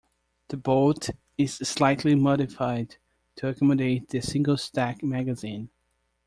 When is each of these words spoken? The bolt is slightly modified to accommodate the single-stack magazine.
The 0.47 0.57
bolt 0.57 1.11
is 1.37 1.53
slightly 1.57 2.15
modified 2.15 2.95
to 3.35 3.49
accommodate 3.49 4.09
the 4.09 4.19
single-stack 4.21 5.03
magazine. 5.03 5.69